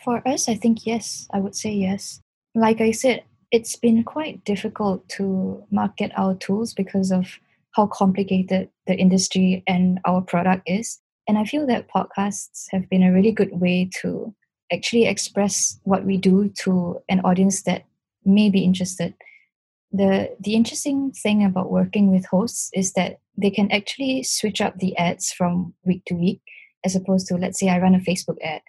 [0.02, 1.28] For us, I think yes.
[1.34, 2.22] I would say yes.
[2.54, 7.38] Like I said, it's been quite difficult to market our tools because of
[7.72, 11.00] how complicated the industry and our product is.
[11.28, 14.34] And I feel that podcasts have been a really good way to
[14.72, 17.84] actually express what we do to an audience that
[18.24, 19.14] may be interested
[19.92, 24.78] the the interesting thing about working with hosts is that they can actually switch up
[24.78, 26.40] the ads from week to week
[26.84, 28.62] as opposed to let's say i run a facebook ad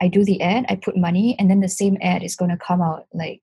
[0.00, 2.56] I do the ad, I put money, and then the same ad is going to
[2.56, 3.40] come out like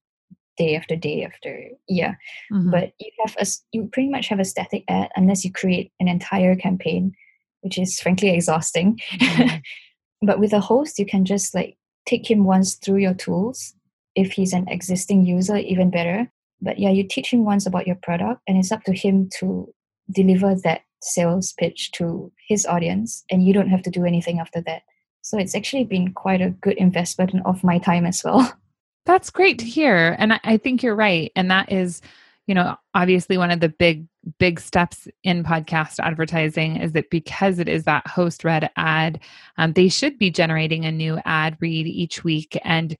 [0.55, 2.13] day after day after yeah
[2.51, 2.69] Mm-hmm.
[2.69, 6.07] But you have a you pretty much have a static ad unless you create an
[6.07, 7.13] entire campaign,
[7.61, 8.99] which is frankly exhausting.
[9.13, 9.57] Mm-hmm.
[10.27, 13.73] but with a host, you can just like take him once through your tools.
[14.15, 16.29] If he's an existing user, even better.
[16.63, 19.71] But yeah, you teach him once about your product, and it's up to him to
[20.11, 24.61] deliver that sales pitch to his audience, and you don't have to do anything after
[24.61, 24.83] that.
[25.21, 28.53] So it's actually been quite a good investment of my time as well.
[29.05, 30.15] That's great to hear.
[30.17, 31.31] And I, think you're right.
[31.35, 32.01] And that is,
[32.47, 34.07] you know, obviously one of the big,
[34.39, 39.19] big steps in podcast advertising is that because it is that host read ad,
[39.57, 42.57] um, they should be generating a new ad read each week.
[42.63, 42.97] And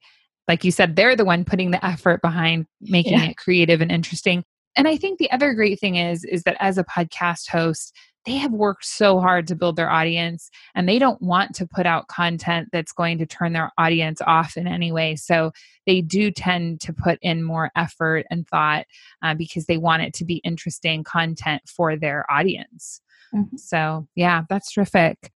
[0.48, 3.24] like you said, they're the one putting the effort behind making yeah.
[3.26, 4.44] it creative and interesting.
[4.76, 7.94] And I think the other great thing is, is that as a podcast host,
[8.26, 11.86] they have worked so hard to build their audience and they don't want to put
[11.86, 15.14] out content that's going to turn their audience off in any way.
[15.14, 15.52] So
[15.86, 18.86] they do tend to put in more effort and thought
[19.22, 23.00] uh, because they want it to be interesting content for their audience.
[23.34, 23.56] Mm-hmm.
[23.56, 25.30] So, yeah, that's terrific.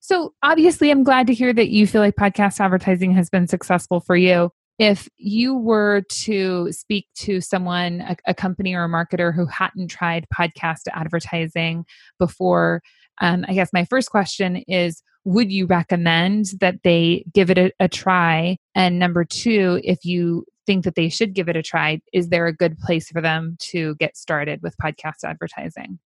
[0.00, 4.00] So, obviously, I'm glad to hear that you feel like podcast advertising has been successful
[4.00, 9.34] for you if you were to speak to someone, a, a, company or a marketer
[9.34, 11.84] who hadn't tried podcast advertising
[12.18, 12.82] before,
[13.20, 17.72] um, I guess my first question is Would you recommend that they give it a,
[17.80, 18.56] a try?
[18.74, 22.46] And number two, if you think that they should give it a try, is there
[22.46, 25.98] a good place for them to get started with podcast advertising?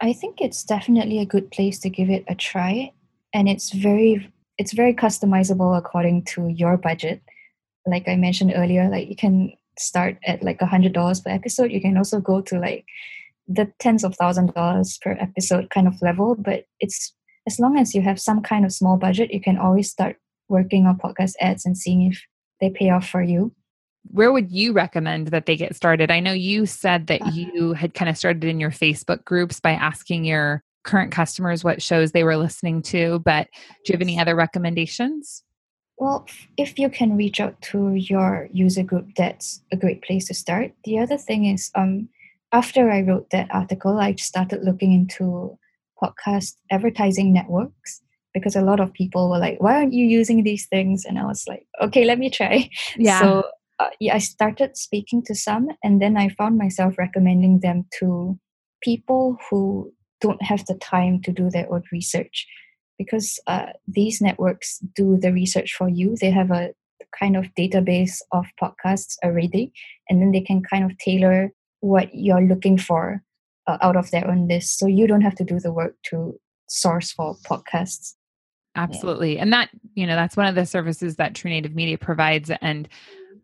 [0.00, 2.92] I think it's definitely a good place to give it a try.
[3.32, 7.22] And it's very it's very customizable according to your budget
[7.86, 11.72] like I mentioned earlier, like you can start at like a hundred dollars per episode.
[11.72, 12.84] You can also go to like
[13.48, 16.34] the tens of thousand dollars per episode kind of level.
[16.34, 17.14] But it's
[17.46, 20.16] as long as you have some kind of small budget, you can always start
[20.48, 22.22] working on podcast ads and seeing if
[22.60, 23.52] they pay off for you.
[24.10, 26.10] Where would you recommend that they get started?
[26.10, 27.32] I know you said that uh-huh.
[27.34, 31.82] you had kind of started in your Facebook groups by asking your current customers what
[31.82, 33.48] shows they were listening to, but
[33.84, 35.44] do you have any other recommendations?
[35.98, 40.34] Well, if you can reach out to your user group, that's a great place to
[40.34, 40.72] start.
[40.84, 42.08] The other thing is, um,
[42.52, 45.58] after I wrote that article, I started looking into
[46.02, 48.00] podcast advertising networks
[48.32, 51.26] because a lot of people were like, "Why aren't you using these things?" And I
[51.26, 53.20] was like, "Okay, let me try." Yeah.
[53.20, 53.44] So
[53.78, 58.38] uh, yeah, I started speaking to some, and then I found myself recommending them to
[58.82, 62.46] people who don't have the time to do their own research
[62.98, 66.16] because uh, these networks do the research for you.
[66.20, 66.70] They have a
[67.18, 69.72] kind of database of podcasts already,
[70.08, 73.22] and then they can kind of tailor what you're looking for
[73.66, 74.78] uh, out of their own list.
[74.78, 78.14] So you don't have to do the work to source for podcasts.
[78.76, 79.36] Absolutely.
[79.36, 79.42] Yeah.
[79.42, 82.50] And that, you know, that's one of the services that True Native Media provides.
[82.60, 82.88] And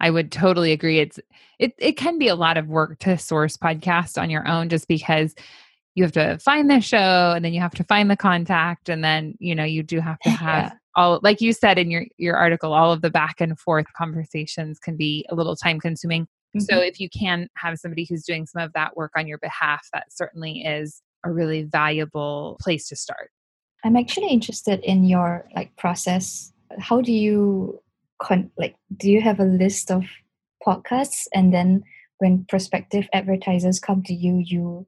[0.00, 1.00] I would totally agree.
[1.00, 1.18] It's
[1.58, 4.88] it it can be a lot of work to source podcasts on your own just
[4.88, 5.34] because
[5.96, 9.02] you have to find the show and then you have to find the contact and
[9.02, 10.72] then you know you do have to have yeah.
[10.94, 14.78] all like you said in your your article all of the back and forth conversations
[14.78, 16.61] can be a little time consuming mm-hmm.
[16.61, 19.88] so if you can have somebody who's doing some of that work on your behalf
[19.92, 23.30] that certainly is a really valuable place to start
[23.85, 27.80] i'm actually interested in your like process how do you
[28.22, 30.04] con- like do you have a list of
[30.64, 31.82] podcasts and then
[32.18, 34.87] when prospective advertisers come to you you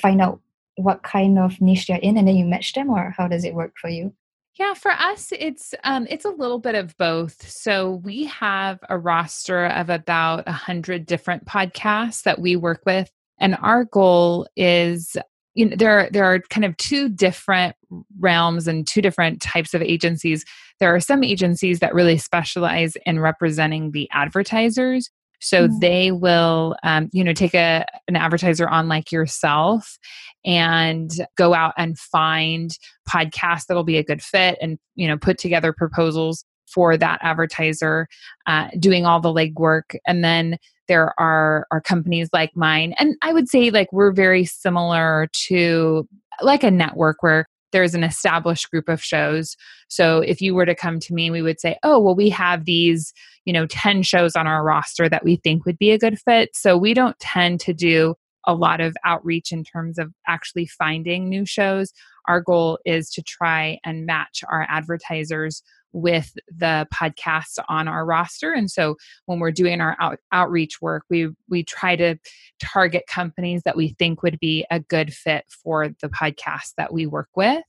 [0.00, 0.40] find out
[0.78, 3.54] what kind of niche they're in and then you match them or how does it
[3.54, 4.12] work for you?
[4.58, 7.48] Yeah for us it's um, it's a little bit of both.
[7.48, 13.10] So we have a roster of about a hundred different podcasts that we work with
[13.38, 15.16] and our goal is
[15.54, 17.74] you know there there are kind of two different
[18.20, 20.44] realms and two different types of agencies.
[20.80, 25.78] There are some agencies that really specialize in representing the advertisers so mm-hmm.
[25.80, 29.98] they will, um, you know, take a an advertiser on like yourself
[30.44, 32.70] and go out and find
[33.08, 38.06] podcasts that'll be a good fit, and you know, put together proposals for that advertiser,
[38.46, 43.32] uh, doing all the legwork, and then there are are companies like mine, and I
[43.32, 46.08] would say like we're very similar to
[46.40, 49.56] like a network where there's an established group of shows.
[49.88, 52.64] So if you were to come to me, we would say, oh, well, we have
[52.64, 53.12] these,
[53.44, 56.50] you know, 10 shows on our roster that we think would be a good fit.
[56.54, 58.14] So we don't tend to do
[58.46, 61.92] a lot of outreach in terms of actually finding new shows.
[62.28, 65.62] Our goal is to try and match our advertisers
[65.92, 71.02] with the podcasts on our roster and so when we're doing our out, outreach work
[71.10, 72.16] we we try to
[72.60, 77.06] target companies that we think would be a good fit for the podcast that we
[77.06, 77.64] work with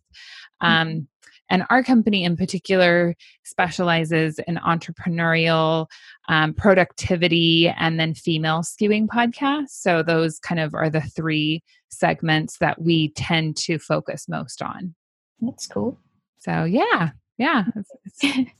[0.61, 0.67] mm-hmm.
[0.67, 1.07] um,
[1.49, 5.87] And our company in particular specializes in entrepreneurial,
[6.27, 9.69] um, productivity, and then female skewing podcasts.
[9.71, 14.93] So those kind of are the three segments that we tend to focus most on.
[15.41, 15.97] That's cool.
[16.37, 18.51] So yeah, yeah, it's, it's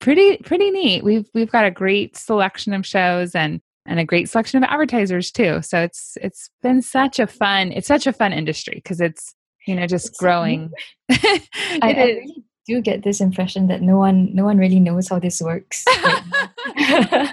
[0.00, 1.04] pretty pretty neat.
[1.04, 5.30] We've we've got a great selection of shows and and a great selection of advertisers
[5.30, 5.60] too.
[5.60, 9.34] So it's it's been such a fun it's such a fun industry because it's
[9.66, 10.70] you know just it's growing.
[11.10, 11.40] I,
[11.82, 15.42] I really do get this impression that no one no one really knows how this
[15.42, 15.84] works.
[16.04, 17.32] no,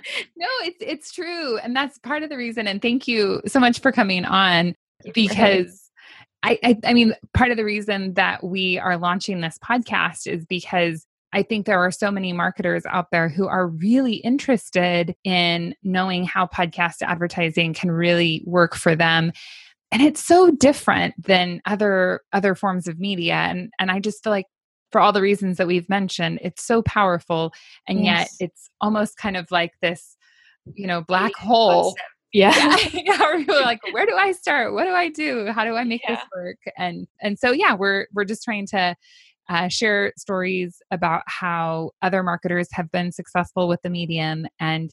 [0.65, 2.67] it's it's true, and that's part of the reason.
[2.67, 4.75] And thank you so much for coming on
[5.13, 5.88] because.
[6.43, 10.45] I, I, I mean, part of the reason that we are launching this podcast is
[10.45, 15.75] because I think there are so many marketers out there who are really interested in
[15.83, 19.31] knowing how podcast advertising can really work for them.
[19.91, 23.33] And it's so different than other other forms of media.
[23.33, 24.45] And and i just feel like
[24.91, 27.53] for all the reasons that we've mentioned it's so powerful.
[27.87, 28.35] And yes.
[28.39, 30.15] yet it's almost kind of like this
[30.75, 31.95] you know black hole
[32.31, 32.77] yeah, yeah.
[32.93, 33.19] yeah
[33.61, 34.73] like where do i start?
[34.73, 35.47] What do i do?
[35.47, 36.15] How do i make yeah.
[36.15, 36.57] this work?
[36.77, 38.95] And and so yeah we're we're just trying to
[39.49, 44.91] uh, share stories about how other marketers have been successful with the medium and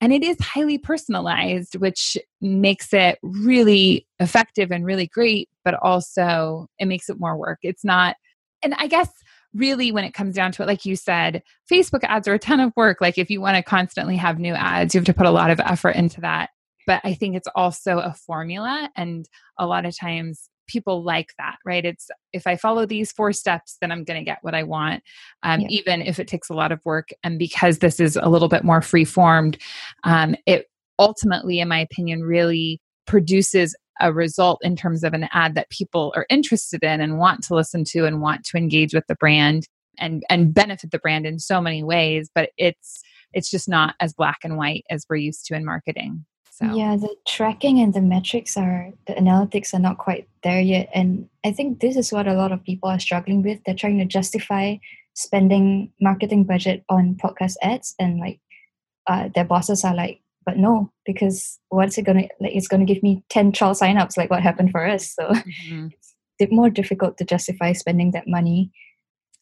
[0.00, 6.68] and it is highly personalized which makes it really effective and really great but also
[6.78, 7.58] it makes it more work.
[7.62, 8.16] It's not
[8.62, 9.10] and i guess
[9.54, 12.60] really when it comes down to it like you said facebook ads are a ton
[12.60, 13.00] of work.
[13.00, 15.50] Like if you want to constantly have new ads you have to put a lot
[15.50, 16.50] of effort into that
[16.86, 19.28] but i think it's also a formula and
[19.58, 23.76] a lot of times people like that right it's if i follow these four steps
[23.80, 25.02] then i'm going to get what i want
[25.42, 25.68] um, yeah.
[25.68, 28.64] even if it takes a lot of work and because this is a little bit
[28.64, 29.58] more free formed
[30.04, 30.66] um, it
[30.98, 36.12] ultimately in my opinion really produces a result in terms of an ad that people
[36.16, 39.66] are interested in and want to listen to and want to engage with the brand
[39.98, 44.12] and and benefit the brand in so many ways but it's it's just not as
[44.12, 46.24] black and white as we're used to in marketing
[46.56, 50.88] so yeah, the tracking and the metrics are the analytics are not quite there yet,
[50.94, 53.60] and I think this is what a lot of people are struggling with.
[53.66, 54.76] They're trying to justify
[55.12, 58.40] spending marketing budget on podcast ads, and like
[59.06, 62.56] uh, their bosses are like, "But no, because what's it gonna like?
[62.56, 65.88] It's gonna give me ten trial signups, like what happened for us." So mm-hmm.
[66.38, 68.72] it's more difficult to justify spending that money.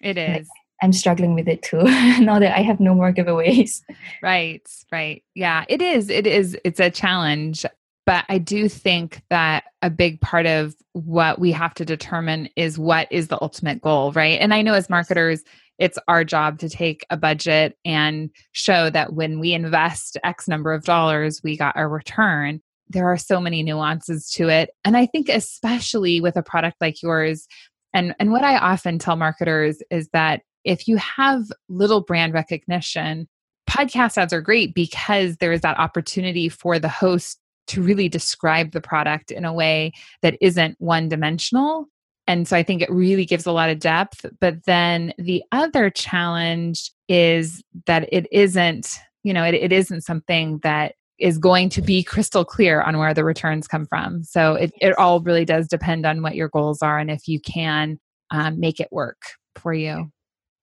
[0.01, 0.49] It is.
[0.49, 1.83] Like, I'm struggling with it too
[2.21, 3.83] now that I have no more giveaways.
[4.23, 5.23] Right, right.
[5.35, 6.11] Yeah, it is.
[6.11, 6.57] It is.
[6.65, 7.65] It's a challenge.
[8.07, 12.79] But I do think that a big part of what we have to determine is
[12.79, 14.39] what is the ultimate goal, right?
[14.41, 15.43] And I know as marketers,
[15.79, 20.73] it's our job to take a budget and show that when we invest X number
[20.73, 22.61] of dollars, we got a return.
[22.89, 24.71] There are so many nuances to it.
[24.85, 27.49] And I think, especially with a product like yours,
[27.93, 33.29] and, and what I often tell marketers is that if you have little brand recognition,
[33.69, 38.73] podcast ads are great because there is that opportunity for the host to really describe
[38.73, 39.93] the product in a way
[40.23, 41.87] that isn't one dimensional.
[42.27, 44.25] And so I think it really gives a lot of depth.
[44.41, 50.59] But then the other challenge is that it isn't, you know, it, it isn't something
[50.63, 54.25] that is going to be crystal clear on where the returns come from.
[54.25, 57.41] So it, it all really does depend on what your goals are and if you
[57.41, 57.99] can
[58.31, 59.23] um, make it work
[59.55, 60.11] for you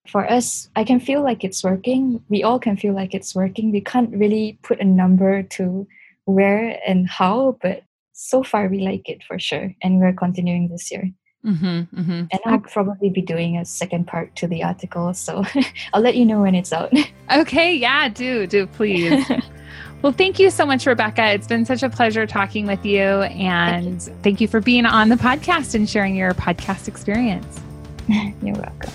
[0.08, 2.24] for us, I can feel like it's working.
[2.30, 3.72] We all can feel like it's working.
[3.72, 5.88] We can't really put a number to
[6.26, 7.84] where and how, but
[8.14, 9.74] so far we like it for sure.
[9.82, 11.12] And we're continuing this year.
[11.45, 12.12] Mm-hmm, mm-hmm.
[12.12, 15.14] And I'll probably be doing a second part to the article.
[15.14, 15.43] So
[15.93, 16.93] I'll let you know when it's out.
[17.32, 17.76] Okay.
[17.76, 19.26] Yeah, do, do, please.
[20.02, 21.32] well, thank you so much, Rebekah.
[21.34, 23.02] It's been such a pleasure talking with you.
[23.02, 27.60] And thank you, thank you for being on the podcast and sharing your podcast experience.
[28.08, 28.91] You're welcome.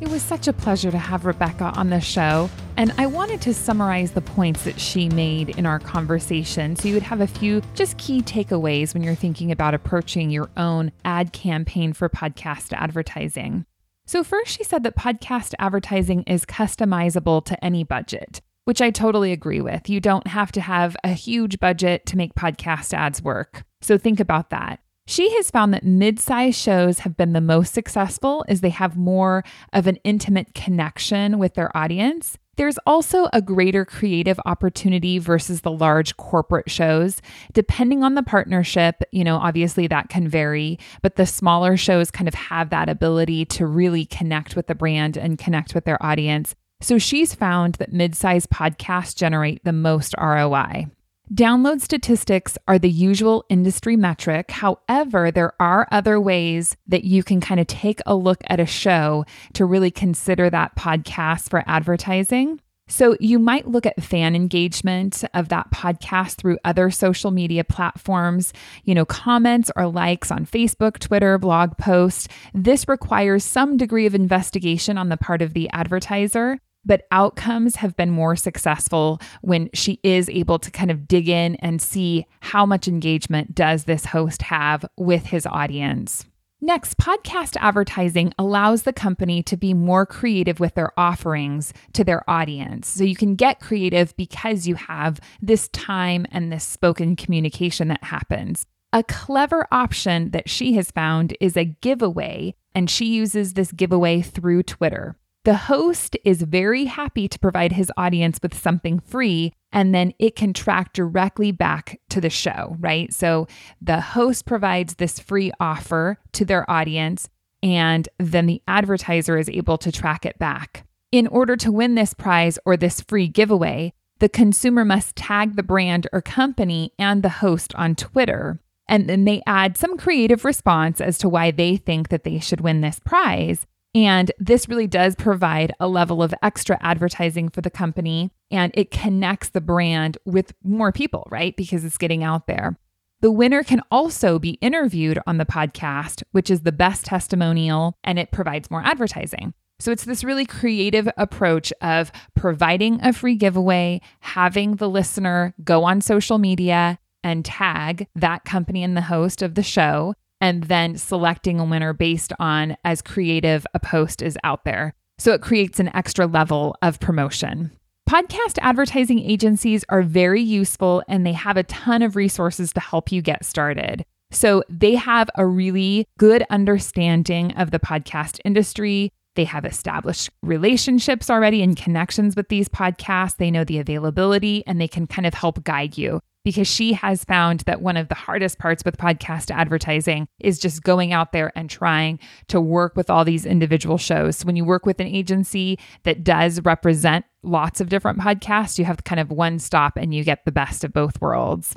[0.00, 2.48] It was such a pleasure to have Rebekah on the show,
[2.78, 6.94] and I wanted to summarize the points that she made in our conversation so you
[6.94, 11.34] would have a few just key takeaways when you're thinking about approaching your own ad
[11.34, 13.66] campaign for podcast advertising.
[14.06, 19.32] So, first, she said that podcast advertising is customizable to any budget, which I totally
[19.32, 19.90] agree with.
[19.90, 23.64] You don't have to have a huge budget to make podcast ads work.
[23.82, 24.80] So, think about that.
[25.06, 28.96] She has found that mid sized shows have been the most successful as they have
[28.96, 29.42] more
[29.72, 32.38] of an intimate connection with their audience.
[32.56, 37.22] There's also a greater creative opportunity versus the large corporate shows.
[37.54, 42.28] Depending on the partnership, you know, obviously that can vary, but the smaller shows kind
[42.28, 46.54] of have that ability to really connect with the brand and connect with their audience.
[46.82, 50.86] So she's found that mid sized podcasts generate the most ROI.
[51.32, 54.50] Download statistics are the usual industry metric.
[54.50, 58.66] However, there are other ways that you can kind of take a look at a
[58.66, 62.60] show to really consider that podcast for advertising.
[62.88, 68.52] So, you might look at fan engagement of that podcast through other social media platforms,
[68.82, 72.26] you know, comments or likes on Facebook, Twitter, blog posts.
[72.52, 77.96] This requires some degree of investigation on the part of the advertiser but outcomes have
[77.96, 82.64] been more successful when she is able to kind of dig in and see how
[82.64, 86.24] much engagement does this host have with his audience.
[86.62, 92.28] Next, podcast advertising allows the company to be more creative with their offerings to their
[92.28, 92.86] audience.
[92.86, 98.04] So you can get creative because you have this time and this spoken communication that
[98.04, 98.66] happens.
[98.92, 104.20] A clever option that she has found is a giveaway, and she uses this giveaway
[104.20, 105.16] through Twitter.
[105.44, 110.36] The host is very happy to provide his audience with something free, and then it
[110.36, 113.12] can track directly back to the show, right?
[113.12, 113.46] So
[113.80, 117.30] the host provides this free offer to their audience,
[117.62, 120.86] and then the advertiser is able to track it back.
[121.10, 125.62] In order to win this prize or this free giveaway, the consumer must tag the
[125.62, 128.60] brand or company and the host on Twitter.
[128.86, 132.60] And then they add some creative response as to why they think that they should
[132.60, 133.66] win this prize.
[133.94, 138.90] And this really does provide a level of extra advertising for the company and it
[138.90, 141.56] connects the brand with more people, right?
[141.56, 142.78] Because it's getting out there.
[143.20, 148.18] The winner can also be interviewed on the podcast, which is the best testimonial and
[148.18, 149.54] it provides more advertising.
[149.80, 155.84] So it's this really creative approach of providing a free giveaway, having the listener go
[155.84, 160.96] on social media and tag that company and the host of the show, and then
[160.96, 164.94] selecting a winner based on as creative a post is out there.
[165.18, 167.72] So it creates an extra level of promotion.
[168.08, 173.12] Podcast advertising agencies are very useful and they have a ton of resources to help
[173.12, 174.04] you get started.
[174.32, 179.12] So they have a really good understanding of the podcast industry.
[179.36, 183.36] They have established relationships already and connections with these podcasts.
[183.36, 187.24] They know the availability and they can kind of help guide you because she has
[187.24, 191.52] found that one of the hardest parts with podcast advertising is just going out there
[191.54, 192.18] and trying
[192.48, 194.38] to work with all these individual shows.
[194.38, 198.84] So when you work with an agency that does represent lots of different podcasts, you
[198.84, 201.74] have kind of one stop and you get the best of both worlds.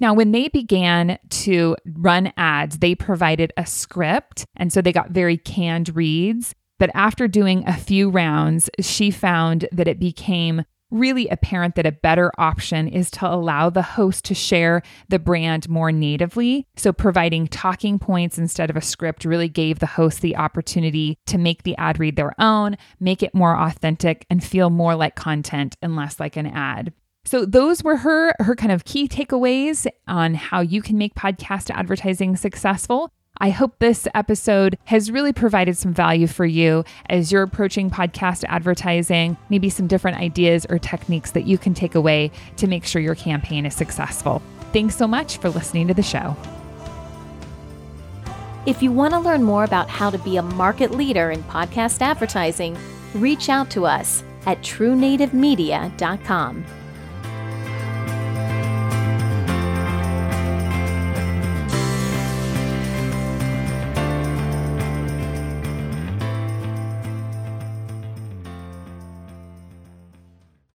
[0.00, 4.44] Now, when they began to run ads, they provided a script.
[4.56, 6.54] And so they got very canned reads.
[6.78, 11.92] But after doing a few rounds, she found that it became really apparent that a
[11.92, 16.66] better option is to allow the host to share the brand more natively.
[16.76, 21.38] So, providing talking points instead of a script really gave the host the opportunity to
[21.38, 25.76] make the ad read their own, make it more authentic, and feel more like content
[25.82, 26.92] and less like an ad.
[27.24, 31.70] So those were her her kind of key takeaways on how you can make podcast
[31.70, 33.12] advertising successful.
[33.40, 38.44] I hope this episode has really provided some value for you as you're approaching podcast
[38.48, 43.00] advertising, maybe some different ideas or techniques that you can take away to make sure
[43.00, 44.42] your campaign is successful.
[44.72, 46.36] Thanks so much for listening to the show.
[48.66, 52.02] If you want to learn more about how to be a market leader in podcast
[52.02, 52.76] advertising,
[53.14, 56.64] reach out to us at truenativemedia.com.